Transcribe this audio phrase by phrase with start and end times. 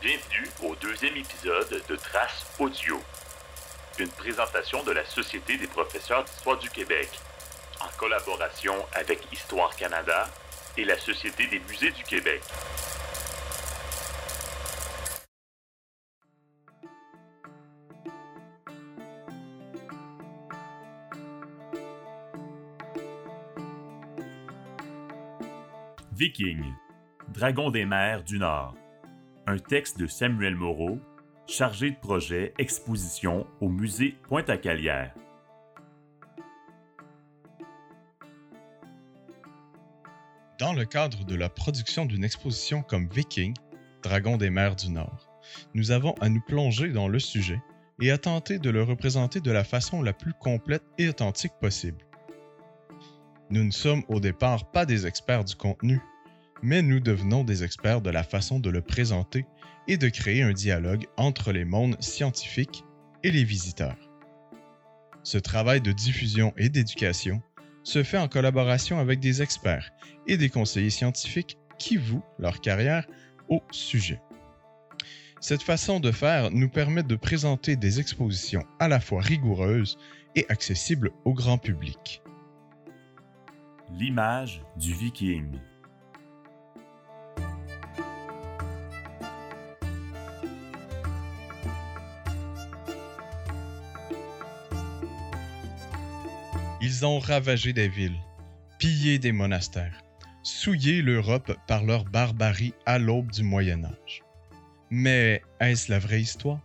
[0.00, 3.00] Bienvenue au deuxième épisode de Traces Audio,
[3.98, 7.08] une présentation de la Société des professeurs d'histoire du Québec,
[7.80, 10.28] en collaboration avec Histoire Canada
[10.76, 12.40] et la Société des musées du Québec.
[26.12, 26.62] Viking,
[27.34, 28.76] Dragon des mers du Nord
[29.48, 30.98] un texte de Samuel Moreau,
[31.46, 35.14] chargé de projet exposition au musée Pointe-à-Calière.
[40.58, 43.54] Dans le cadre de la production d'une exposition comme Viking,
[44.02, 45.30] Dragon des mers du Nord,
[45.72, 47.62] nous avons à nous plonger dans le sujet
[48.02, 52.04] et à tenter de le représenter de la façon la plus complète et authentique possible.
[53.48, 56.02] Nous ne sommes au départ pas des experts du contenu,
[56.62, 59.46] mais nous devenons des experts de la façon de le présenter
[59.86, 62.84] et de créer un dialogue entre les mondes scientifiques
[63.22, 63.96] et les visiteurs.
[65.22, 67.42] Ce travail de diffusion et d'éducation
[67.82, 69.90] se fait en collaboration avec des experts
[70.26, 73.06] et des conseillers scientifiques qui vouent leur carrière
[73.48, 74.20] au sujet.
[75.40, 79.96] Cette façon de faire nous permet de présenter des expositions à la fois rigoureuses
[80.34, 82.22] et accessibles au grand public.
[83.92, 85.58] L'image du viking.
[96.98, 98.18] Ils ont ravagé des villes,
[98.80, 100.02] pillé des monastères,
[100.42, 104.24] souillé l'Europe par leur barbarie à l'aube du Moyen Âge.
[104.90, 106.58] Mais est-ce la vraie histoire?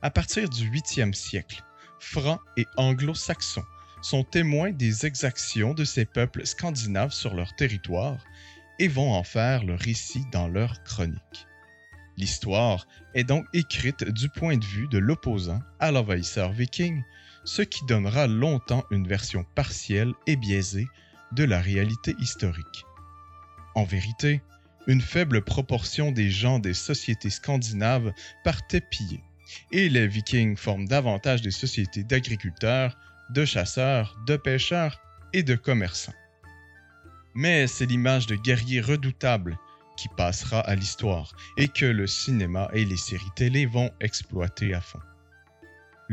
[0.00, 1.62] À partir du 8e siècle,
[2.00, 3.62] Francs et Anglo-Saxons
[4.02, 8.18] sont témoins des exactions de ces peuples scandinaves sur leur territoire
[8.80, 11.46] et vont en faire le récit dans leurs chroniques.
[12.16, 17.04] L'histoire est donc écrite du point de vue de l'opposant à l'envahisseur viking
[17.44, 20.86] ce qui donnera longtemps une version partielle et biaisée
[21.32, 22.84] de la réalité historique.
[23.74, 24.42] En vérité,
[24.86, 28.12] une faible proportion des gens des sociétés scandinaves
[28.44, 29.22] partaient piller,
[29.70, 32.96] et les vikings forment davantage des sociétés d'agriculteurs,
[33.30, 35.00] de chasseurs, de pêcheurs
[35.32, 36.14] et de commerçants.
[37.34, 39.58] Mais c'est l'image de guerriers redoutables
[39.96, 44.80] qui passera à l'histoire et que le cinéma et les séries télé vont exploiter à
[44.80, 45.00] fond.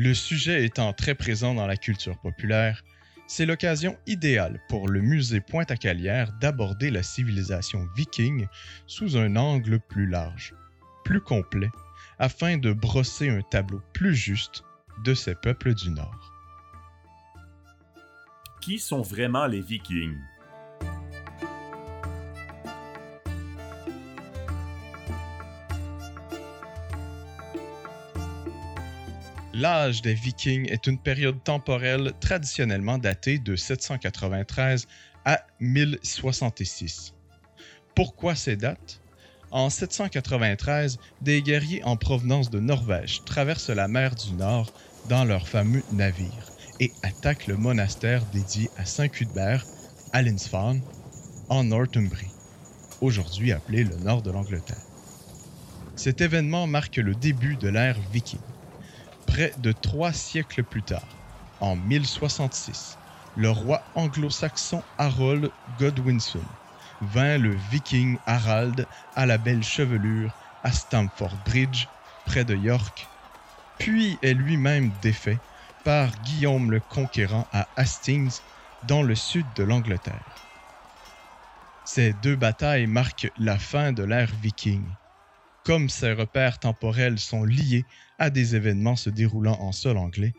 [0.01, 2.85] Le sujet étant très présent dans la culture populaire,
[3.27, 8.47] c'est l'occasion idéale pour le musée Pointe-à-Calière d'aborder la civilisation viking
[8.87, 10.55] sous un angle plus large,
[11.03, 11.69] plus complet,
[12.17, 14.63] afin de brosser un tableau plus juste
[15.03, 16.33] de ces peuples du Nord.
[18.61, 20.15] Qui sont vraiment les Vikings?
[29.59, 34.87] L'âge des Vikings est une période temporelle traditionnellement datée de 793
[35.25, 37.13] à 1066.
[37.93, 39.01] Pourquoi ces dates?
[39.51, 44.71] En 793, des guerriers en provenance de Norvège traversent la mer du Nord
[45.09, 49.65] dans leur fameux navire et attaquent le monastère dédié à Saint Cuthbert
[50.13, 50.81] à Linsfarne,
[51.49, 52.31] en Northumbrie,
[53.01, 54.85] aujourd'hui appelé le nord de l'Angleterre.
[55.97, 58.39] Cet événement marque le début de l'ère viking.
[59.29, 61.07] Près de trois siècles plus tard,
[61.59, 62.97] en 1066,
[63.35, 66.43] le roi anglo-saxon Harold Godwinson
[67.01, 71.85] vint le viking Harald à la belle chevelure à Stamford Bridge,
[72.25, 73.05] près de York,
[73.77, 75.37] puis est lui-même défait
[75.83, 78.39] par Guillaume le Conquérant à Hastings,
[78.81, 80.47] dans le sud de l'Angleterre.
[81.85, 84.98] Ces deux batailles marquent la fin de l'ère viking
[85.65, 87.85] comme ces repères temporels sont liés
[88.17, 90.33] à des événements se déroulant en sol anglais,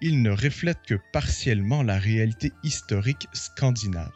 [0.00, 4.12] ils ne reflètent que partiellement la réalité historique scandinave.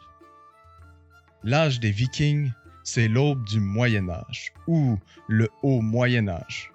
[1.43, 2.51] L'âge des Vikings,
[2.83, 4.97] c'est l'aube du Moyen Âge, ou
[5.27, 6.71] le Haut Moyen Âge.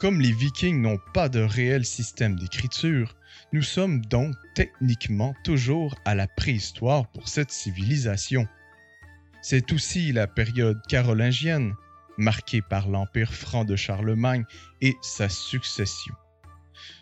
[0.00, 3.16] Comme les Vikings n'ont pas de réel système d'écriture,
[3.52, 8.46] nous sommes donc techniquement toujours à la préhistoire pour cette civilisation.
[9.42, 11.74] C'est aussi la période carolingienne,
[12.18, 14.44] marqué par l'empire franc de Charlemagne
[14.80, 16.14] et sa succession.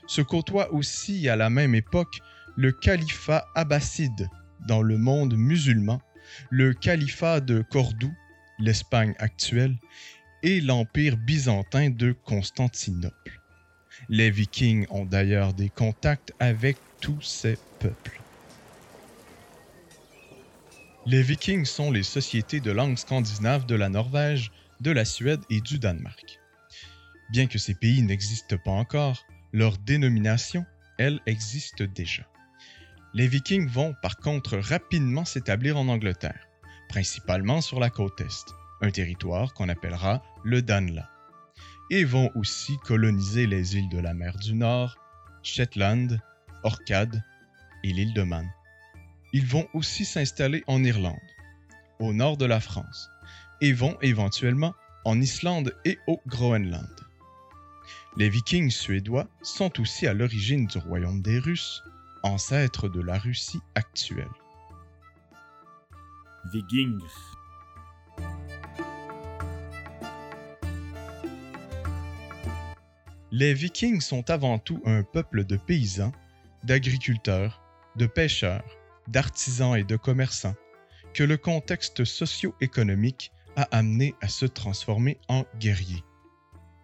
[0.07, 2.21] Se côtoie aussi à la même époque
[2.57, 4.29] le califat abbasside
[4.69, 6.01] dans le monde musulman,
[6.51, 8.15] le califat de Cordoue,
[8.59, 9.77] l'Espagne actuelle,
[10.43, 13.41] et l'empire byzantin de Constantinople.
[14.09, 18.21] Les Vikings ont d'ailleurs des contacts avec tous ces peuples.
[21.07, 25.61] Les Vikings sont les sociétés de langue scandinave de la Norvège, de la Suède et
[25.61, 26.41] du Danemark.
[27.31, 30.65] Bien que ces pays n'existent pas encore, leur dénomination,
[30.99, 32.23] elle, existe déjà.
[33.15, 36.47] Les Vikings vont par contre rapidement s'établir en Angleterre,
[36.89, 41.03] principalement sur la côte Est, un territoire qu'on appellera le Danelaw,
[41.91, 44.97] et vont aussi coloniser les îles de la mer du Nord,
[45.43, 46.21] Shetland,
[46.63, 47.23] Orcade
[47.85, 48.49] et l'île de Man.
[49.33, 51.17] Ils vont aussi s'installer en Irlande,
[52.01, 53.09] au nord de la France,
[53.61, 54.75] et vont éventuellement
[55.05, 56.89] en Islande et au Groenland.
[58.17, 61.83] Les Vikings suédois sont aussi à l'origine du royaume des Russes,
[62.23, 64.27] ancêtre de la Russie actuelle.
[66.53, 67.01] Vikings.
[73.31, 76.13] Les Vikings sont avant tout un peuple de paysans,
[76.65, 77.63] d'agriculteurs,
[77.97, 78.65] de pêcheurs,
[79.09, 80.55] d'artisans et de commerçants
[81.13, 86.05] que le contexte socio-économique a amené à se transformer en guerriers.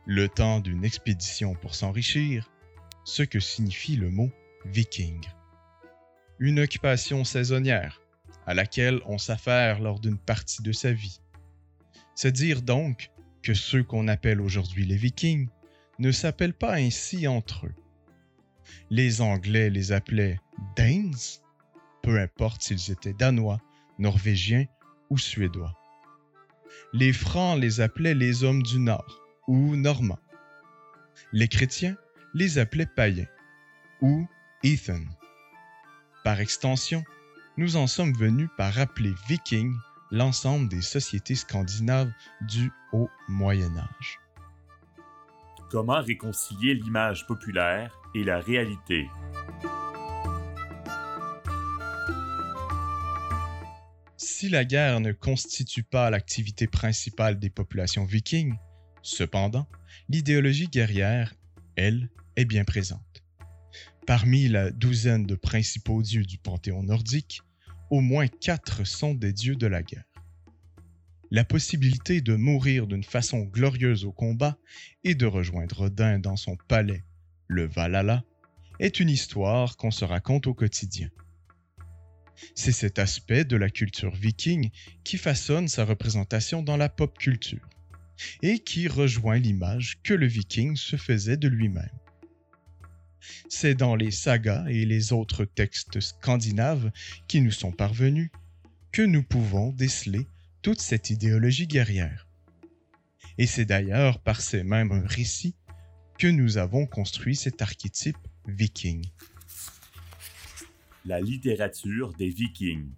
[0.06, 2.50] Le temps d'une expédition pour s'enrichir,
[3.04, 4.30] ce que signifie le mot
[4.64, 5.20] viking.
[6.38, 8.00] Une occupation saisonnière
[8.46, 11.20] à laquelle on s'affaire lors d'une partie de sa vie.
[12.14, 13.10] C'est dire donc
[13.42, 15.48] que ceux qu'on appelle aujourd'hui les vikings
[15.98, 17.75] ne s'appellent pas ainsi entre eux.
[18.90, 20.40] Les Anglais les appelaient
[20.76, 21.14] Danes,
[22.02, 23.60] peu importe s'ils étaient danois,
[23.98, 24.66] norvégiens
[25.10, 25.75] ou suédois.
[26.94, 30.18] Les Francs les appelaient les hommes du Nord ou normands.
[31.32, 31.96] Les chrétiens
[32.34, 33.28] les appelaient païens
[34.02, 34.28] ou
[34.62, 35.00] Ethan.
[36.22, 37.02] Par extension,
[37.56, 39.74] nous en sommes venus par appeler viking
[40.10, 42.12] l'ensemble des sociétés scandinaves
[42.42, 44.20] du Haut Moyen Âge.
[45.70, 49.08] Comment réconcilier l'image populaire et la réalité?
[54.42, 58.56] Si la guerre ne constitue pas l'activité principale des populations vikings,
[59.00, 59.68] cependant,
[60.08, 61.32] l'idéologie guerrière,
[61.76, 63.22] elle, est bien présente.
[64.04, 67.42] Parmi la douzaine de principaux dieux du panthéon nordique,
[67.88, 70.10] au moins quatre sont des dieux de la guerre.
[71.30, 74.58] La possibilité de mourir d'une façon glorieuse au combat
[75.04, 77.04] et de rejoindre Odin dans son palais,
[77.46, 78.24] le Valhalla,
[78.80, 81.10] est une histoire qu'on se raconte au quotidien.
[82.55, 84.70] C'est cet aspect de la culture viking
[85.05, 87.69] qui façonne sa représentation dans la pop culture
[88.43, 91.90] et qui rejoint l'image que le viking se faisait de lui-même.
[93.49, 96.90] C'est dans les sagas et les autres textes scandinaves
[97.29, 98.31] qui nous sont parvenus
[98.90, 100.26] que nous pouvons déceler
[100.61, 102.26] toute cette idéologie guerrière.
[103.38, 105.55] Et c'est d'ailleurs par ces mêmes récits
[106.19, 109.05] que nous avons construit cet archétype viking
[111.04, 112.93] la littérature des Vikings.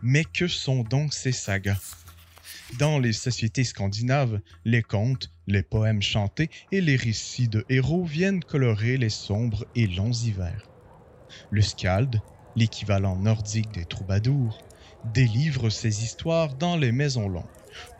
[0.00, 1.96] Mais que sont donc ces sagas?
[2.78, 8.42] Dans les sociétés scandinaves, les contes, les poèmes chantés et les récits de héros viennent
[8.42, 10.66] colorer les sombres et longs hivers.
[11.50, 12.22] Le skald,
[12.56, 14.58] l'équivalent nordique des troubadours,
[15.12, 17.44] délivre ses histoires dans les maisons longues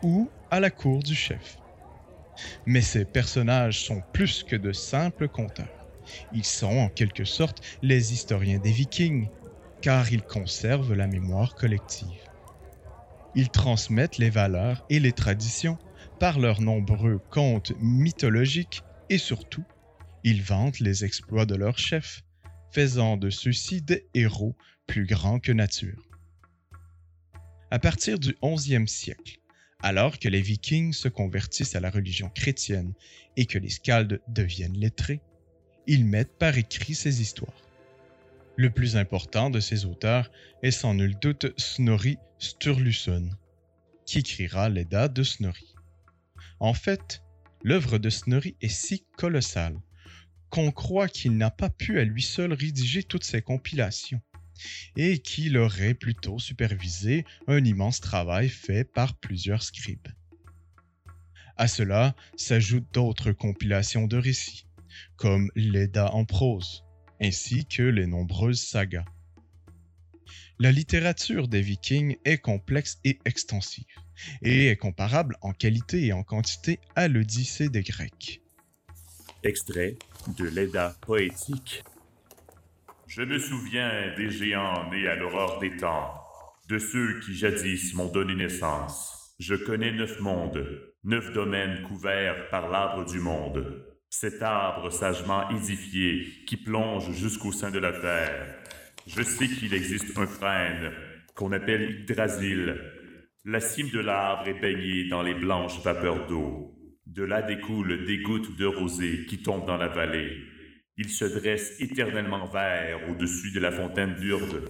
[0.03, 1.59] ou à la cour du chef.
[2.67, 5.89] Mais ces personnages sont plus que de simples conteurs.
[6.33, 9.31] Ils sont en quelque sorte les historiens des Vikings,
[9.81, 12.21] car ils conservent la mémoire collective.
[13.35, 15.79] Ils transmettent les valeurs et les traditions
[16.19, 19.65] par leurs nombreux contes mythologiques et surtout,
[20.25, 22.23] ils vantent les exploits de leurs chefs,
[22.71, 26.09] faisant de ceux-ci des héros plus grands que nature.
[27.71, 29.39] À partir du 11e siècle,
[29.83, 32.95] alors que les Vikings se convertissent à la religion chrétienne
[33.37, 35.21] et que les Skaldes deviennent lettrés,
[35.87, 37.63] ils mettent par écrit ces histoires.
[38.57, 40.31] Le plus important de ces auteurs
[40.63, 43.31] est sans nul doute Snorri Sturluson,
[44.05, 45.75] qui écrira l'Edda de Snorri.
[46.59, 47.23] En fait,
[47.63, 49.79] l'œuvre de Snorri est si colossale
[50.51, 54.21] qu'on croit qu'il n'a pas pu à lui seul rédiger toutes ces compilations
[54.97, 60.09] et qu'il aurait plutôt supervisé un immense travail fait par plusieurs scribes.
[61.57, 64.67] À cela s'ajoutent d'autres compilations de récits,
[65.17, 66.85] comme l'Edda en prose,
[67.21, 69.05] ainsi que les nombreuses sagas.
[70.61, 73.87] La littérature des Vikings est complexe et extensive,
[74.43, 78.43] et est comparable en qualité et en quantité à l'Odyssée des Grecs.
[79.45, 79.97] Extrait
[80.37, 81.85] de l'Edda poétique
[83.09, 86.13] je me souviens des géants nés à l'aurore des temps,
[86.69, 89.35] de ceux qui jadis m'ont donné naissance.
[89.41, 90.63] Je connais neuf mondes,
[91.05, 93.83] neuf domaines couverts par l'arbre du monde.
[94.11, 98.57] Cet arbre sagement édifié qui plonge jusqu'au sein de la terre.
[99.07, 100.93] Je sais qu'il existe un frêne
[101.35, 102.79] qu'on appelle Yggdrasil,
[103.47, 106.75] La cime de l'arbre est baignée dans les blanches vapeurs d'eau.
[107.07, 110.37] De là découlent des gouttes de rosée qui tombent dans la vallée.
[111.01, 114.69] Il se dresse éternellement vert au-dessus de la fontaine d'Urde.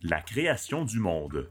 [0.00, 1.50] La création du monde.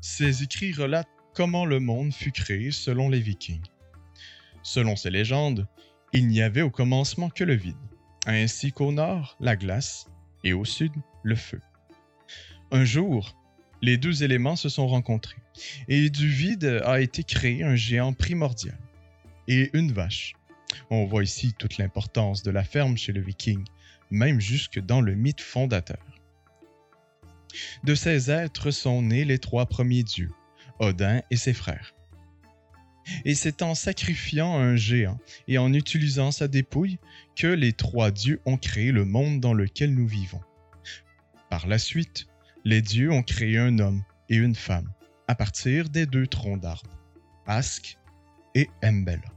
[0.00, 3.66] Ces écrits relatent comment le monde fut créé selon les Vikings.
[4.62, 5.66] Selon ces légendes,
[6.12, 7.74] il n'y avait au commencement que le vide,
[8.24, 10.06] ainsi qu'au nord, la glace,
[10.44, 10.92] et au sud,
[11.24, 11.60] le feu.
[12.70, 13.36] Un jour,
[13.82, 15.42] les deux éléments se sont rencontrés,
[15.88, 18.78] et du vide a été créé un géant primordial,
[19.46, 20.34] et une vache.
[20.90, 23.64] On voit ici toute l'importance de la ferme chez le viking,
[24.10, 26.04] même jusque dans le mythe fondateur.
[27.84, 30.30] De ces êtres sont nés les trois premiers dieux,
[30.78, 31.94] Odin et ses frères.
[33.24, 36.98] Et c'est en sacrifiant un géant et en utilisant sa dépouille
[37.36, 40.42] que les trois dieux ont créé le monde dans lequel nous vivons.
[41.48, 42.26] Par la suite,
[42.64, 44.92] les dieux ont créé un homme et une femme
[45.28, 46.98] à partir des deux troncs d'arbres,
[47.46, 47.98] Ask
[48.54, 49.30] et Embella.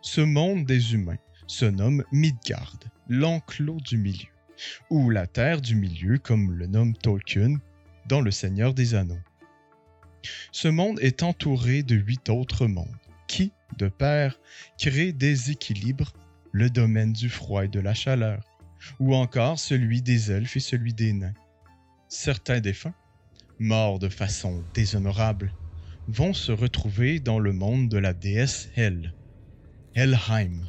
[0.00, 4.28] Ce monde des humains se nomme Midgard, l'enclos du milieu,
[4.90, 7.58] ou la terre du milieu comme le nomme Tolkien
[8.06, 9.20] dans Le Seigneur des Anneaux.
[10.50, 12.88] Ce monde est entouré de huit autres mondes
[13.28, 14.40] qui, de pair,
[14.78, 16.12] créent des équilibres,
[16.52, 18.42] le domaine du froid et de la chaleur,
[18.98, 21.34] ou encore celui des elfes et celui des nains.
[22.08, 22.94] Certains défunts,
[23.58, 25.52] morts de façon déshonorable,
[26.08, 29.14] vont se retrouver dans le monde de la déesse Hel,
[29.94, 30.68] Helheim,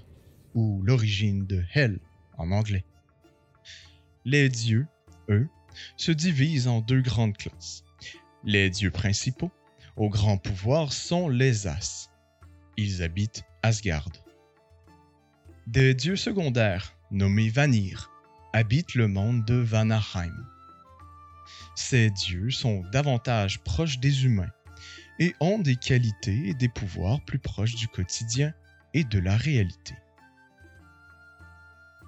[0.54, 2.00] ou l'origine de Hel
[2.38, 2.86] en anglais.
[4.26, 4.88] Les dieux,
[5.30, 5.48] eux,
[5.96, 7.84] se divisent en deux grandes classes.
[8.44, 9.52] Les dieux principaux,
[9.96, 12.10] au grand pouvoir, sont les As.
[12.78, 14.10] Ils habitent Asgard.
[15.68, 18.12] Des dieux secondaires, nommés Vanir,
[18.54, 20.34] habitent le monde de Vanaheim.
[21.78, 24.50] Ces dieux sont davantage proches des humains
[25.20, 28.52] et ont des qualités et des pouvoirs plus proches du quotidien
[28.96, 29.94] et de la réalité.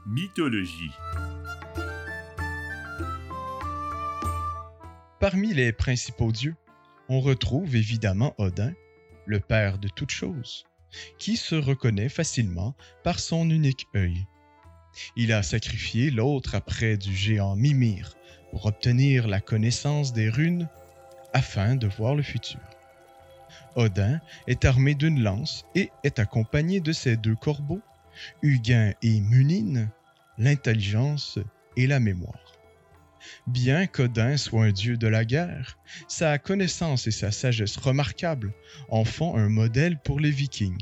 [0.07, 0.89] Mythologie
[5.19, 6.55] Parmi les principaux dieux,
[7.07, 8.73] on retrouve évidemment Odin,
[9.27, 10.65] le père de toutes choses,
[11.19, 14.25] qui se reconnaît facilement par son unique œil.
[15.15, 18.15] Il a sacrifié l'autre après du géant Mimir
[18.51, 20.67] pour obtenir la connaissance des runes
[21.33, 22.59] afin de voir le futur.
[23.75, 27.81] Odin est armé d'une lance et est accompagné de ses deux corbeaux,
[28.41, 29.89] Huguin et Munin,
[30.37, 31.39] l'intelligence
[31.77, 32.53] et la mémoire.
[33.47, 35.77] Bien qu'Odin soit un dieu de la guerre,
[36.07, 38.53] sa connaissance et sa sagesse remarquables
[38.89, 40.81] en font un modèle pour les vikings,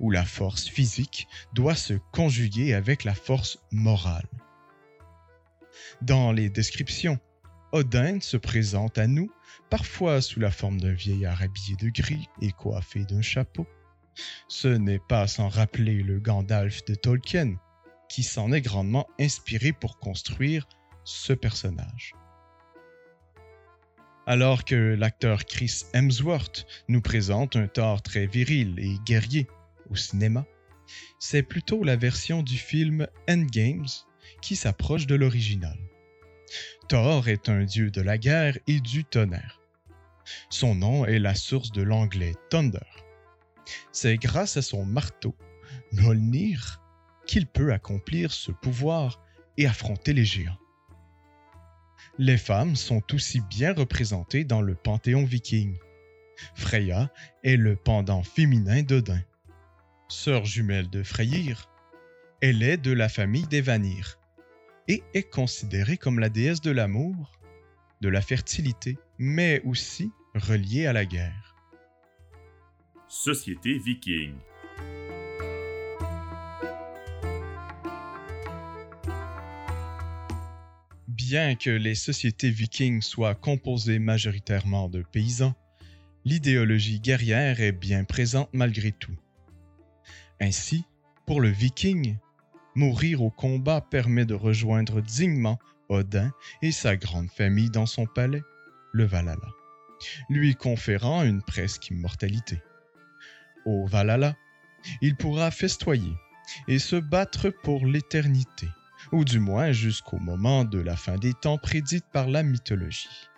[0.00, 4.26] où la force physique doit se conjuguer avec la force morale.
[6.02, 7.18] Dans les descriptions,
[7.72, 9.30] Odin se présente à nous
[9.68, 13.66] parfois sous la forme d'un vieillard habillé de gris et coiffé d'un chapeau.
[14.46, 17.56] Ce n'est pas sans rappeler le Gandalf de Tolkien,
[18.08, 20.68] qui s'en est grandement inspiré pour construire
[21.02, 22.14] ce personnage.
[24.24, 29.48] Alors que l'acteur Chris Hemsworth nous présente un Thor très viril et guerrier
[29.90, 30.46] au cinéma,
[31.18, 33.88] c'est plutôt la version du film Endgames
[34.40, 35.78] qui s'approche de l'original.
[36.88, 39.60] Thor est un dieu de la guerre et du tonnerre.
[40.50, 42.78] Son nom est la source de l'anglais Thunder.
[43.92, 45.34] C'est grâce à son marteau,
[45.92, 46.80] Mjolnir,
[47.26, 49.20] qu'il peut accomplir ce pouvoir
[49.56, 50.58] et affronter les géants.
[52.18, 55.76] Les femmes sont aussi bien représentées dans le panthéon viking.
[56.54, 59.20] Freya est le pendant féminin d'Odin.
[60.08, 61.68] Sœur jumelle de Freyr,
[62.40, 64.17] elle est de la famille des Vanir
[64.88, 67.32] et est considérée comme la déesse de l'amour,
[68.00, 71.54] de la fertilité, mais aussi reliée à la guerre.
[73.06, 74.34] Société viking.
[81.06, 85.54] Bien que les sociétés vikings soient composées majoritairement de paysans,
[86.24, 89.16] l'idéologie guerrière est bien présente malgré tout.
[90.40, 90.84] Ainsi,
[91.26, 92.16] pour le viking,
[92.78, 95.58] mourir au combat permet de rejoindre dignement
[95.88, 96.30] Odin
[96.62, 98.42] et sa grande famille dans son palais,
[98.92, 99.48] le Valhalla,
[100.30, 102.62] lui conférant une presque immortalité.
[103.66, 104.36] Au Valhalla,
[105.02, 106.14] il pourra festoyer
[106.68, 108.68] et se battre pour l'éternité,
[109.10, 113.28] ou du moins jusqu'au moment de la fin des temps prédite par la mythologie.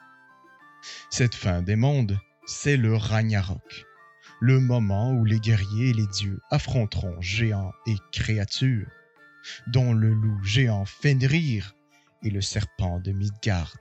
[1.08, 3.86] Cette fin des mondes, c'est le Ragnarok,
[4.42, 8.86] le moment où les guerriers et les dieux affronteront géants et créatures,
[9.66, 11.74] dont le loup géant Fenrir
[12.22, 13.76] et le serpent de Midgard.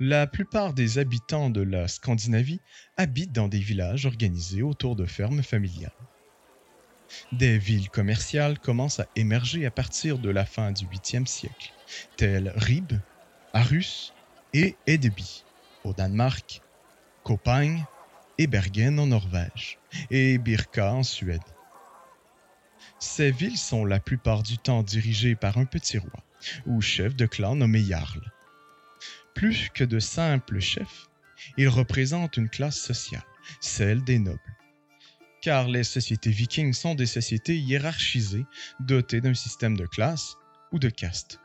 [0.00, 2.60] La plupart des habitants de la Scandinavie
[2.96, 5.92] habitent dans des villages organisés autour de fermes familiales.
[7.32, 11.72] Des villes commerciales commencent à émerger à partir de la fin du 8e siècle,
[12.16, 12.92] telles Rib,
[13.52, 14.12] Arus
[14.54, 15.44] et Edeby
[15.84, 16.62] au Danemark,
[17.22, 17.84] Copenhague
[18.38, 19.78] et Bergen en Norvège,
[20.10, 21.40] et Birka en Suède.
[23.02, 26.22] Ces villes sont la plupart du temps dirigées par un petit roi
[26.66, 28.32] ou chef de clan nommé Jarl.
[29.34, 31.08] Plus que de simples chefs,
[31.56, 33.26] ils représentent une classe sociale,
[33.60, 34.38] celle des nobles.
[35.40, 38.46] Car les sociétés vikings sont des sociétés hiérarchisées,
[38.78, 40.36] dotées d'un système de classe
[40.70, 41.40] ou de caste.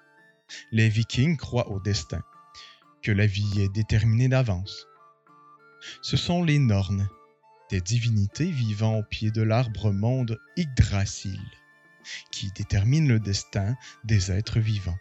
[0.72, 2.22] Les vikings croient au destin,
[3.02, 4.86] que la vie est déterminée d'avance.
[6.04, 7.10] Ce sont les Nornes,
[7.70, 11.42] des divinités vivant au pied de l'arbre monde Yggdrasil,
[12.32, 14.98] qui déterminent le destin des êtres vivants,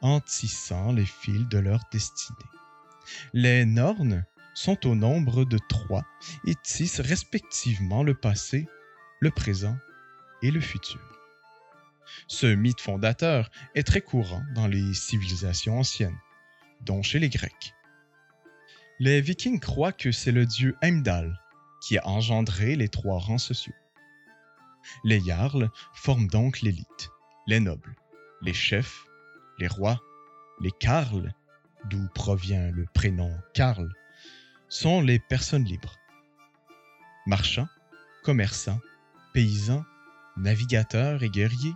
[0.00, 2.38] en tissant les fils de leur destinée.
[3.32, 4.24] Les Nornes
[4.54, 6.04] sont au nombre de trois
[6.46, 8.66] et tissent respectivement le passé,
[9.20, 9.76] le présent
[10.42, 11.00] et le futur.
[12.26, 16.18] Ce mythe fondateur est très courant dans les civilisations anciennes,
[16.80, 17.74] dont chez les Grecs.
[18.98, 21.38] Les Vikings croient que c'est le dieu Heimdall
[21.80, 23.74] qui a engendré les trois rangs sociaux.
[25.04, 27.10] Les Jarls forment donc l'élite,
[27.46, 27.94] les nobles,
[28.42, 29.04] les chefs,
[29.58, 30.00] les rois,
[30.60, 31.32] les Karls,
[31.84, 33.92] d'où provient le prénom Karl,
[34.68, 35.96] sont les personnes libres.
[37.26, 37.68] Marchands,
[38.24, 38.80] commerçants,
[39.34, 39.84] paysans,
[40.36, 41.74] navigateurs et guerriers,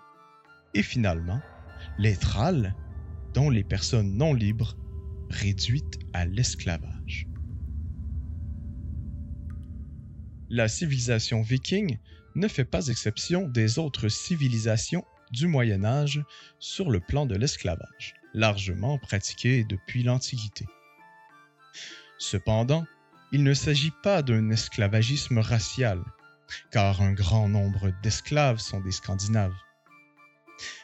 [0.74, 1.40] et finalement,
[1.98, 2.74] les Thralls,
[3.34, 4.76] dont les personnes non libres
[5.30, 7.01] réduites à l'esclavage.
[10.54, 11.96] La civilisation viking
[12.34, 16.22] ne fait pas exception des autres civilisations du Moyen Âge
[16.58, 20.66] sur le plan de l'esclavage, largement pratiqué depuis l'Antiquité.
[22.18, 22.84] Cependant,
[23.32, 26.02] il ne s'agit pas d'un esclavagisme racial,
[26.70, 29.56] car un grand nombre d'esclaves sont des Scandinaves.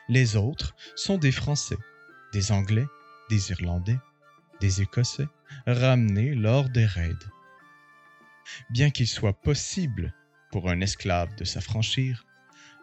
[0.09, 1.77] Les autres sont des Français,
[2.33, 2.87] des Anglais,
[3.29, 3.99] des Irlandais,
[4.63, 5.29] des Écossais
[5.67, 7.13] ramenés lors des raids.
[8.71, 10.15] Bien qu'il soit possible
[10.51, 12.27] pour un esclave de s'affranchir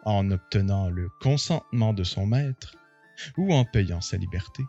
[0.04, 2.76] en obtenant le consentement de son maître
[3.36, 4.62] ou en payant sa liberté,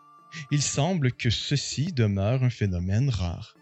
[0.51, 3.55] il semble que ceci demeure un phénomène rare.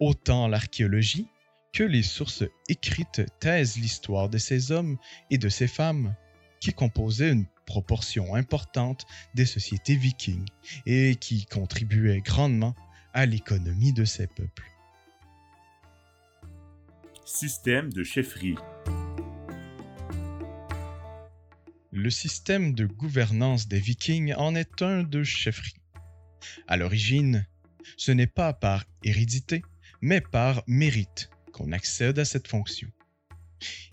[0.00, 1.28] Autant l'archéologie
[1.72, 4.98] que les sources écrites taisent l'histoire de ces hommes
[5.30, 6.14] et de ces femmes
[6.60, 9.04] qui composaient une proportion importante
[9.34, 10.48] des sociétés vikings
[10.86, 12.74] et qui contribuaient grandement
[13.14, 14.71] à l'économie de ces peuples.
[17.34, 18.56] Système de chefferie.
[21.90, 25.80] Le système de gouvernance des Vikings en est un de chefferie.
[26.68, 27.46] À l'origine,
[27.96, 29.62] ce n'est pas par hérédité,
[30.02, 32.90] mais par mérite qu'on accède à cette fonction.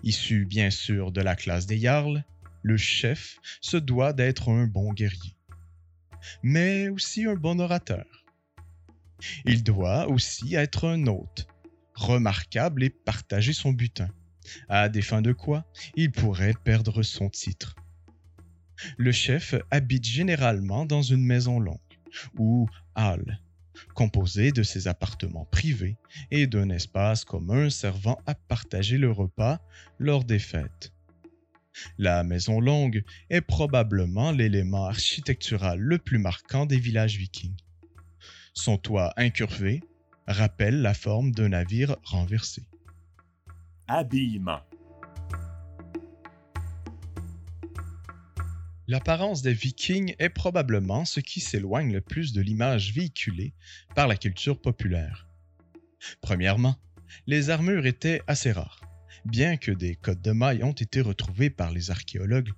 [0.04, 2.26] Issu bien sûr de la classe des Jarls,
[2.62, 5.38] le chef se doit d'être un bon guerrier,
[6.44, 8.26] mais aussi un bon orateur.
[9.46, 11.48] Il doit aussi être un hôte,
[12.00, 14.10] remarquable et partager son butin,
[14.68, 17.76] à des fins de quoi il pourrait perdre son titre.
[18.98, 21.78] Le chef habite généralement dans une maison longue,
[22.38, 23.42] ou halle,
[23.94, 25.98] composée de ses appartements privés
[26.32, 29.60] et d'un espace commun servant à partager le repas
[30.00, 30.94] lors des fêtes.
[31.98, 37.56] La maison longue est probablement l'élément architectural le plus marquant des villages vikings.
[38.54, 39.82] Son toit incurvé
[40.30, 42.64] rappelle la forme d'un navire renversé.
[43.88, 44.62] Habillement.
[48.88, 53.54] L'apparence des Vikings est probablement ce qui s'éloigne le plus de l'image véhiculée
[53.94, 55.28] par la culture populaire.
[56.22, 56.76] Premièrement,
[57.28, 58.82] les armures étaient assez rares
[59.26, 62.52] bien que des codes de mailles ont été retrouvés par les archéologues.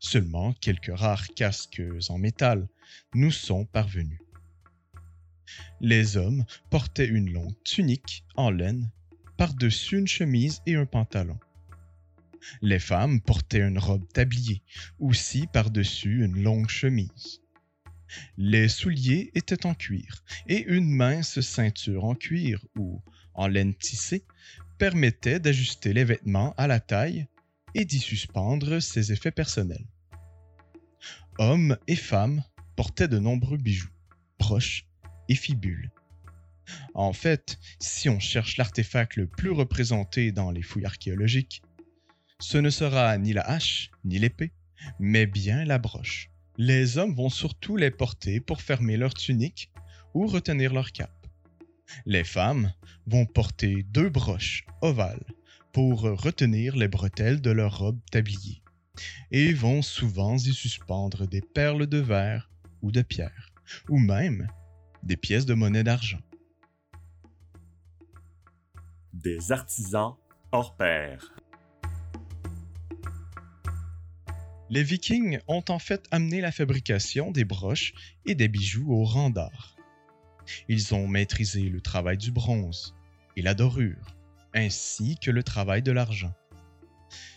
[0.00, 2.68] Seulement quelques rares casques en métal
[3.14, 4.20] nous sont parvenus.
[5.80, 8.90] Les hommes portaient une longue tunique en laine
[9.36, 11.38] par-dessus une chemise et un pantalon.
[12.62, 14.62] Les femmes portaient une robe tablier,
[14.98, 17.40] aussi par-dessus une longue chemise.
[18.36, 23.02] Les souliers étaient en cuir et une mince ceinture en cuir ou
[23.34, 24.24] en laine tissée
[24.78, 27.26] permettait d'ajuster les vêtements à la taille
[27.74, 29.86] et d'y suspendre ses effets personnels.
[31.38, 32.44] Hommes et femmes
[32.76, 33.90] portaient de nombreux bijoux,
[34.38, 34.86] broches
[36.94, 41.62] En fait, si on cherche l'artefact le plus représenté dans les fouilles archéologiques,
[42.40, 44.52] ce ne sera ni la hache ni l'épée,
[44.98, 49.72] mais bien la broche, Les hommes vont surtout les porter pour fermer leur tunique
[50.14, 51.26] ou retenir leur cape.
[52.06, 52.72] Les femmes
[53.06, 55.26] vont porter deux broches ovales
[55.72, 58.62] pour retenir les bretelles de leur robe tablier
[59.32, 62.50] et vont souvent y suspendre des perles de verre
[62.82, 63.50] ou de pierre,
[63.88, 64.46] ou même
[65.04, 66.20] des pièces de monnaie d'argent.
[69.12, 70.14] Des artisans
[70.50, 71.34] hors pair.
[74.70, 77.92] Les Vikings ont en fait amené la fabrication des broches
[78.24, 79.76] et des bijoux au rang d'art.
[80.68, 82.94] Ils ont maîtrisé le travail du bronze
[83.36, 84.16] et la dorure,
[84.54, 86.34] ainsi que le travail de l'argent.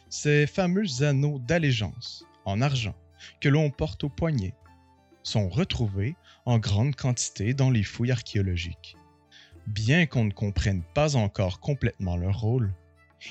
[0.10, 2.96] Ces fameux anneaux d'allégeance en argent
[3.42, 4.56] que l'on porte au poignet
[5.22, 6.16] sont retrouvés
[6.48, 8.96] en grande quantité dans les fouilles archéologiques.
[9.68, 12.74] Bien qu'on ne comprenne pas encore complètement leur rôle,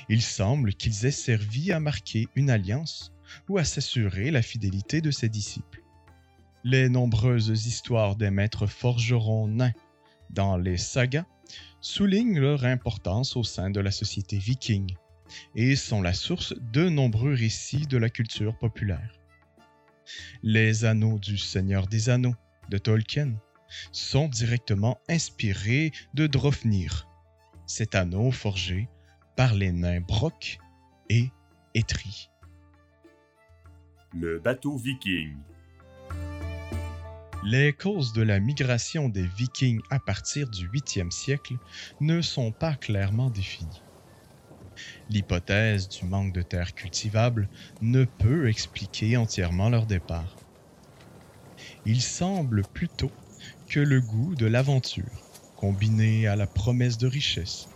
[0.07, 3.11] il semble qu'ils aient servi à marquer une alliance
[3.49, 5.81] ou à s'assurer la fidélité de ses disciples.
[6.63, 9.73] Les nombreuses histoires des maîtres forgerons nains
[10.29, 11.25] dans les sagas
[11.81, 14.95] soulignent leur importance au sein de la société viking
[15.55, 19.11] et sont la source de nombreux récits de la culture populaire.
[20.43, 22.35] Les anneaux du Seigneur des Anneaux
[22.69, 23.33] de Tolkien
[23.91, 27.07] sont directement inspirés de Drofnir,
[27.65, 28.87] cet anneau forgé
[29.35, 30.57] par les nains Brock
[31.09, 31.29] et
[31.75, 32.29] Etri.
[34.13, 35.37] Le bateau viking.
[37.43, 41.55] Les causes de la migration des Vikings à partir du 8e siècle
[42.01, 43.83] ne sont pas clairement définies.
[45.09, 47.47] L'hypothèse du manque de terres cultivables
[47.81, 50.46] ne peut expliquer entièrement leur départ.
[51.89, 53.13] Il semble plutôt
[53.69, 57.69] que le goût de l'aventure, combiné à la promesse de richesse,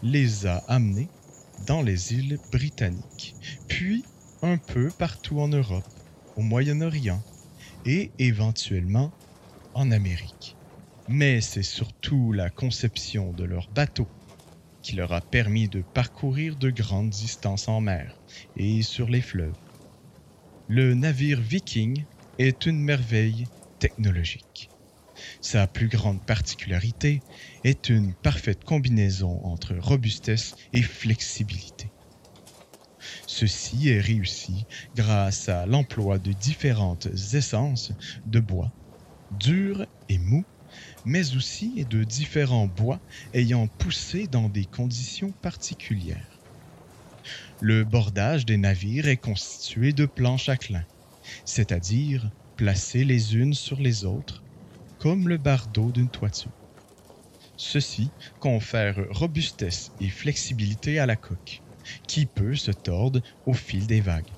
[0.00, 1.10] les a amenés
[1.58, 4.06] dans les îles britanniques, puis
[4.40, 6.00] un peu partout en Europe,
[6.34, 7.22] au Moyen-Orient
[7.84, 9.12] et éventuellement
[9.74, 10.56] en Amérique.
[11.06, 14.10] Mais c'est surtout la conception de leurs bateaux
[14.80, 18.18] qui leur a permis de parcourir de grandes distances en mer
[18.56, 19.60] et sur les fleuves.
[20.68, 22.06] Le navire viking
[22.38, 24.70] est une merveille technologique.
[25.40, 27.22] Sa plus grande particularité
[27.64, 31.90] est une parfaite combinaison entre robustesse et flexibilité.
[33.26, 37.92] Ceci est réussi grâce à l'emploi de différentes essences
[38.26, 38.72] de bois,
[39.38, 40.44] durs et mous,
[41.04, 43.00] mais aussi de différents bois
[43.34, 46.40] ayant poussé dans des conditions particulières.
[47.60, 50.84] Le bordage des navires est constitué de planches à clin,
[51.44, 54.42] c'est-à-dire placées les unes sur les autres,
[54.98, 56.50] comme le bardeau d'une toiture.
[57.56, 61.62] Ceci confère robustesse et flexibilité à la coque,
[62.08, 64.34] qui peut se tordre au fil des vagues.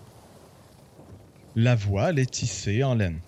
[1.54, 3.22] La voile est tissée en laine,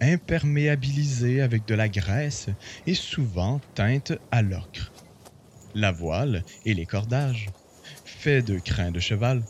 [0.00, 2.50] imperméabilisée avec de la graisse
[2.86, 4.92] et souvent teinte à l'ocre.
[5.74, 7.52] La voile et les cordages,
[8.04, 9.46] faits de crins de cheval,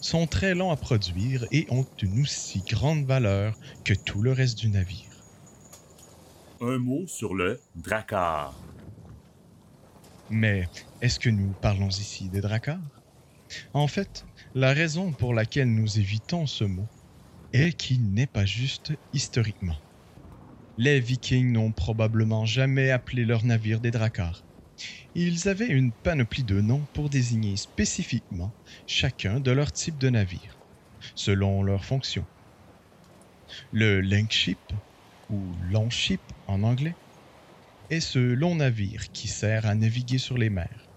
[0.00, 4.58] sont très longs à produire et ont une aussi grande valeur que tout le reste
[4.58, 5.24] du navire.
[6.60, 8.58] Un mot sur le dracar.
[10.28, 10.68] Mais
[11.00, 12.80] est-ce que nous parlons ici des dracars
[13.74, 16.88] En fait, la raison pour laquelle nous évitons ce mot
[17.52, 19.76] est qu'il n'est pas juste historiquement.
[20.78, 24.45] Les Vikings n'ont probablement jamais appelé leurs navires des dracars.
[25.14, 28.54] Ils avaient une panoplie de noms pour désigner spécifiquement
[28.86, 30.60] chacun de leurs types de navires,
[31.14, 32.26] selon leur fonction.
[33.70, 34.72] Le Langship,
[35.28, 36.96] ou Longship en anglais,
[37.90, 40.90] est ce long navire qui sert à naviguer sur les mers.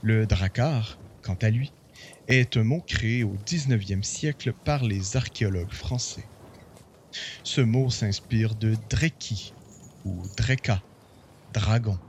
[0.00, 1.74] Le dracar, quant à lui,
[2.26, 6.30] est un mot créé au 19e siècle par les archéologues français.
[7.44, 9.54] Ce mot s'inspire de Dreki
[10.04, 10.82] ou Dreka,
[11.50, 12.00] dragon.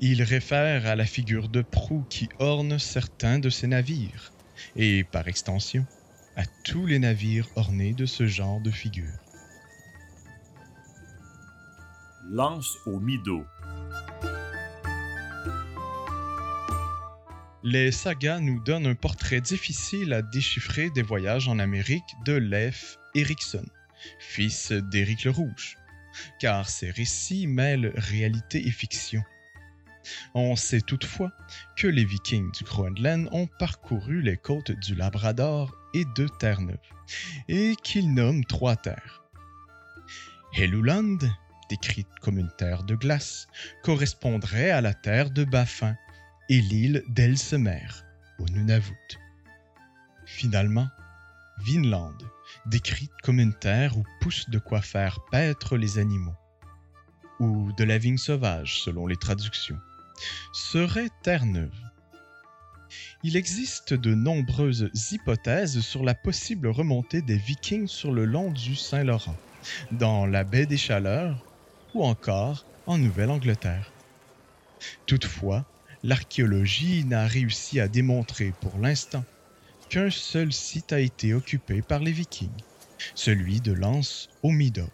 [0.00, 4.32] Il réfère à la figure de proue qui orne certains de ces navires,
[4.76, 5.84] et par extension,
[6.36, 9.18] à tous les navires ornés de ce genre de figure.
[12.30, 13.44] Lance au Mido.
[17.64, 22.98] Les sagas nous donnent un portrait difficile à déchiffrer des voyages en Amérique de Leif
[23.16, 23.66] Erikson,
[24.20, 25.76] fils d'Éric le Rouge,
[26.38, 29.24] car ces récits mêlent réalité et fiction.
[30.34, 31.32] On sait toutefois
[31.76, 36.76] que les Vikings du Groenland ont parcouru les côtes du Labrador et de Terre-Neuve,
[37.48, 39.22] et qu'ils nomment trois terres.
[40.54, 41.18] Helluland,
[41.68, 43.46] décrite comme une terre de glace,
[43.82, 45.94] correspondrait à la terre de Baffin
[46.48, 47.86] et l'île d'Elsemer,
[48.38, 49.18] au Nunavut.
[50.26, 50.88] Finalement,
[51.58, 52.16] Vinland,
[52.66, 56.36] décrite comme une terre où pousse de quoi faire paître les animaux,
[57.40, 59.78] ou de la vigne sauvage selon les traductions,
[60.52, 61.70] serait Terre-Neuve.
[63.22, 68.76] Il existe de nombreuses hypothèses sur la possible remontée des Vikings sur le long du
[68.76, 69.36] Saint-Laurent,
[69.90, 71.44] dans la baie des Chaleurs
[71.94, 73.92] ou encore en Nouvelle-Angleterre.
[75.06, 75.64] Toutefois,
[76.02, 79.24] l'archéologie n'a réussi à démontrer pour l'instant
[79.88, 82.62] qu'un seul site a été occupé par les Vikings,
[83.14, 84.90] celui de Lance au Midor,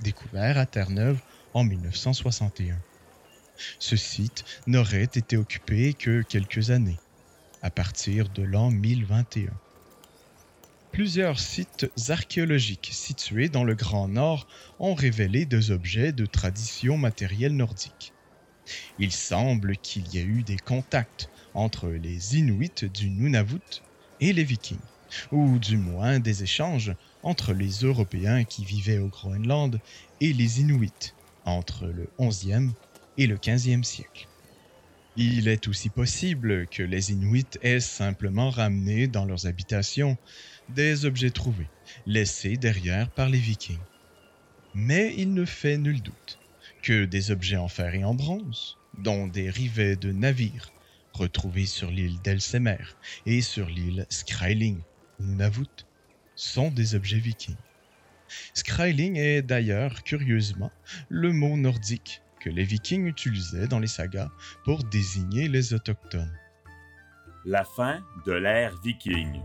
[0.00, 1.20] découvert à Terre-Neuve
[1.54, 2.78] en 1961.
[3.78, 6.98] Ce site n'aurait été occupé que quelques années,
[7.62, 9.50] à partir de l'an 1021.
[10.92, 14.46] Plusieurs sites archéologiques situés dans le Grand Nord
[14.78, 18.12] ont révélé des objets de tradition matérielle nordique.
[18.98, 23.82] Il semble qu'il y ait eu des contacts entre les Inuits du Nunavut
[24.20, 24.78] et les Vikings,
[25.32, 29.80] ou du moins des échanges entre les Européens qui vivaient au Groenland
[30.20, 31.12] et les Inuits
[31.44, 32.70] entre le 11e
[33.16, 34.28] et le 15e siècle.
[35.16, 40.16] Il est aussi possible que les Inuits aient simplement ramené dans leurs habitations
[40.68, 41.68] des objets trouvés,
[42.04, 43.78] laissés derrière par les Vikings.
[44.74, 46.40] Mais il ne fait nul doute
[46.82, 50.72] que des objets en fer et en bronze, dont des rivets de navires,
[51.12, 52.82] retrouvés sur l'île d'Elsemer
[53.24, 54.82] et sur l'île Skryling,
[55.20, 55.86] Nunavut,
[56.34, 57.56] sont des objets vikings.
[58.52, 60.72] Skryling est d'ailleurs, curieusement,
[61.08, 64.30] le mot nordique que les vikings utilisaient dans les sagas
[64.64, 66.38] pour désigner les autochtones.
[67.46, 69.40] La fin de l'ère viking.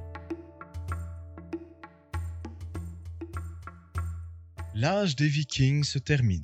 [4.76, 6.44] L'âge des vikings se termine,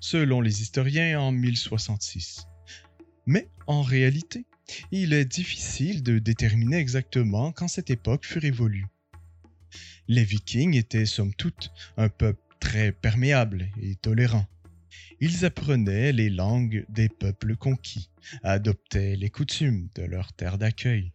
[0.00, 2.46] selon les historiens, en 1066.
[3.24, 4.44] Mais en réalité,
[4.90, 8.86] il est difficile de déterminer exactement quand cette époque fut révolue.
[10.06, 14.46] Les Vikings étaient somme toute un peuple très perméable et tolérant.
[15.20, 18.08] Ils apprenaient les langues des peuples conquis,
[18.44, 21.12] adoptaient les coutumes de leur terre d'accueil.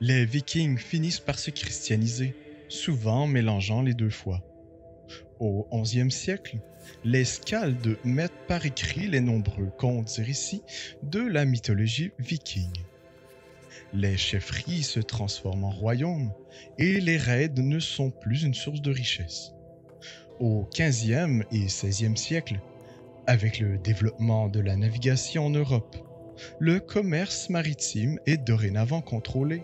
[0.00, 2.34] Les Vikings finissent par se christianiser,
[2.68, 4.44] souvent mélangeant les deux fois.
[5.40, 6.58] Au XIe siècle,
[7.02, 10.62] les Skaldes mettent par écrit les nombreux contes et récits
[11.02, 12.70] de la mythologie viking.
[13.92, 16.32] Les chefferies se transforment en royaumes
[16.78, 19.52] et les raids ne sont plus une source de richesse.
[20.38, 22.60] Au XVe et XVIe siècle,
[23.30, 25.96] avec le développement de la navigation en Europe,
[26.58, 29.62] le commerce maritime est dorénavant contrôlé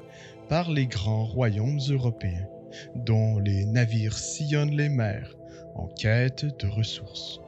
[0.48, 2.46] par les grands royaumes européens,
[2.94, 5.34] dont les navires sillonnent les mers
[5.74, 7.40] en quête de ressources.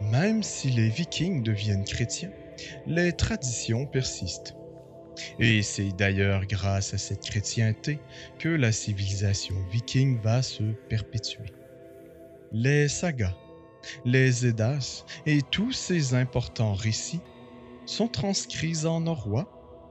[0.00, 2.30] Même si les vikings deviennent chrétiens,
[2.86, 4.54] les traditions persistent.
[5.40, 7.98] Et c'est d'ailleurs grâce à cette chrétienté
[8.38, 11.52] que la civilisation viking va se perpétuer.
[12.52, 13.34] Les sagas,
[14.04, 17.20] les Eddas et tous ces importants récits
[17.86, 19.48] sont transcrits en norrois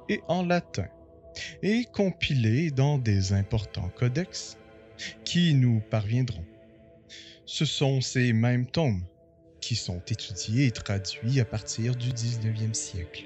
[0.09, 0.87] et en latin
[1.61, 4.57] et compilés dans des importants codex
[5.23, 6.45] qui nous parviendront
[7.45, 9.03] ce sont ces mêmes tomes
[9.61, 13.25] qui sont étudiés et traduits à partir du 19e siècle.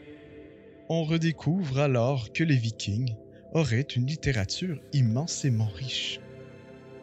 [0.90, 3.16] On redécouvre alors que les Vikings
[3.54, 6.20] auraient une littérature immensément riche.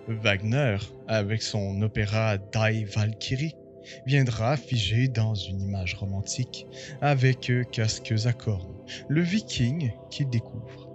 [0.09, 0.77] Wagner,
[1.09, 3.55] avec son opéra Die Valkyrie,
[4.07, 6.67] viendra figer dans une image romantique
[7.01, 8.77] avec casques à cornes,
[9.09, 10.89] le viking qu'il découvre.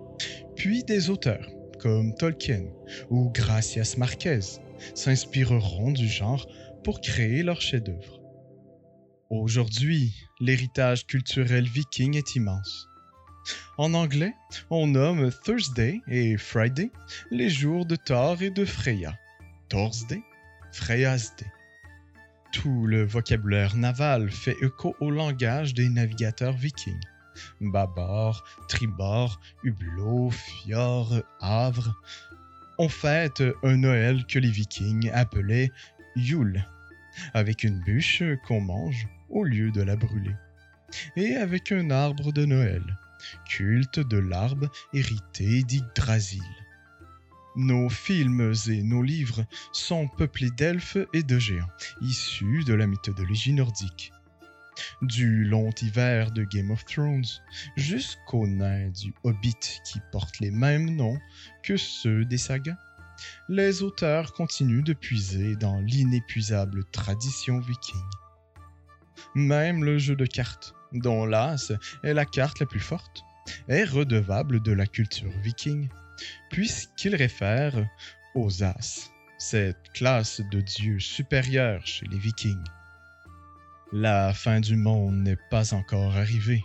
[0.55, 2.65] Puis des auteurs comme Tolkien
[3.09, 4.39] ou Gracias Marquez
[4.93, 6.47] s'inspireront du genre
[6.83, 8.21] pour créer leur chef-d'œuvre.
[9.29, 12.90] Aujourd'hui, l'héritage culturel viking est immense.
[13.77, 14.33] En anglais,
[14.69, 16.91] on nomme Thursday et Friday
[17.31, 19.17] les jours de Thor et de Freya.
[19.69, 20.21] Thursday,
[20.71, 21.51] Freya's Day.
[22.51, 26.99] Tout le vocabulaire naval fait écho au langage des navigateurs vikings.
[27.61, 31.95] Babord, tribord, hublot, fjord, havre,
[32.77, 35.71] on fête un Noël que les Vikings appelaient
[36.15, 36.65] Yule,
[37.33, 40.35] avec une bûche qu'on mange au lieu de la brûler,
[41.15, 42.81] et avec un arbre de Noël,
[43.47, 46.43] culte de l'arbre hérité d'Yggdrasil.
[47.55, 51.67] Nos films et nos livres sont peuplés d'elfes et de géants,
[52.01, 54.13] issus de la mythologie nordique
[55.01, 57.25] du long hiver de Game of Thrones
[57.75, 61.19] jusqu'aux nains du Hobbit qui portent les mêmes noms
[61.63, 62.77] que ceux des sagas.
[63.49, 68.01] Les auteurs continuent de puiser dans l'inépuisable tradition viking.
[69.35, 71.71] Même le jeu de cartes, dont l'As
[72.03, 73.23] est la carte la plus forte,
[73.67, 75.89] est redevable de la culture viking,
[76.49, 77.87] puisqu'il réfère
[78.35, 82.63] aux As, cette classe de dieux supérieure chez les Vikings.
[83.91, 86.63] La fin du monde n'est pas encore arrivée,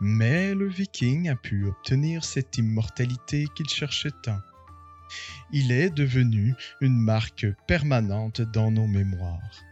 [0.00, 4.40] mais le Viking a pu obtenir cette immortalité qu'il cherchait tant.
[5.52, 9.64] Il est devenu une marque permanente dans nos mémoires.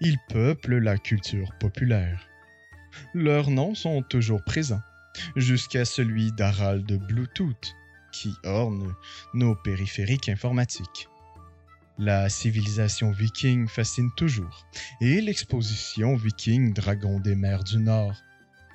[0.00, 2.27] Il peuple la culture populaire.
[3.14, 4.82] Leurs noms sont toujours présents,
[5.36, 7.74] jusqu'à celui d'Harald Bluetooth,
[8.12, 8.94] qui orne
[9.34, 11.08] nos périphériques informatiques.
[11.98, 14.66] La civilisation viking fascine toujours,
[15.00, 18.14] et l'exposition Viking Dragon des mers du Nord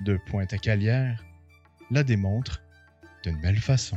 [0.02, 1.24] de Pointe-à-Calière
[1.90, 2.62] la démontre
[3.22, 3.96] d'une belle façon.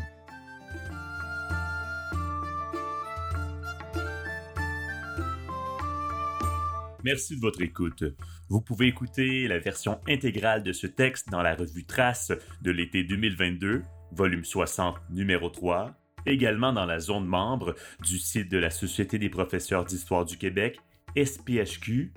[7.03, 8.03] Merci de votre écoute.
[8.49, 12.31] Vous pouvez écouter la version intégrale de ce texte dans la revue Trace
[12.61, 13.83] de l'été 2022,
[14.13, 15.93] volume 60, numéro 3,
[16.25, 20.79] également dans la zone membre du site de la Société des professeurs d'histoire du Québec,
[21.17, 22.13] sphq.québec.